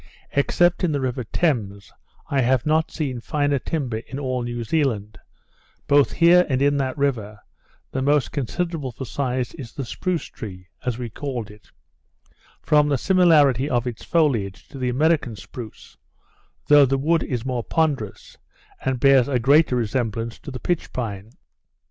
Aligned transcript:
Except 0.31 0.83
in 0.83 0.93
the 0.93 0.99
river 0.99 1.23
Thames, 1.23 1.93
I 2.27 2.41
have 2.41 2.65
not 2.65 2.89
seen 2.89 3.19
finer 3.21 3.59
timber 3.59 3.97
in 3.97 4.17
all 4.17 4.41
New 4.41 4.63
Zealand; 4.63 5.19
both 5.87 6.13
here 6.13 6.43
and 6.49 6.59
in 6.59 6.75
that 6.77 6.97
river, 6.97 7.39
the 7.91 8.01
most 8.01 8.31
considerable 8.31 8.91
for 8.91 9.05
size 9.05 9.53
is 9.53 9.73
the 9.73 9.85
Spruce 9.85 10.25
tree, 10.25 10.65
as 10.83 10.97
we 10.97 11.11
called 11.11 11.51
it, 11.51 11.69
from 12.63 12.89
the 12.89 12.97
similarity 12.97 13.69
of 13.69 13.85
its 13.85 14.03
foliage 14.03 14.67
to 14.69 14.79
the 14.79 14.89
American 14.89 15.35
spruce, 15.35 15.95
though 16.65 16.87
the 16.87 16.97
wood 16.97 17.21
is 17.21 17.45
more 17.45 17.63
ponderous, 17.63 18.39
and 18.83 18.99
bears 18.99 19.27
a 19.27 19.37
greater 19.37 19.75
resemblance 19.75 20.39
to 20.39 20.49
the 20.49 20.59
pitch 20.59 20.91
pine. 20.91 21.29